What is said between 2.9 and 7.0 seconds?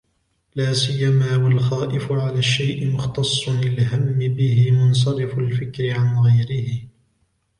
مُخْتَصُّ الْهَمِّ بِهِ مُنْصَرِفُ الْفِكْرِ عَنْ غَيْرِهِ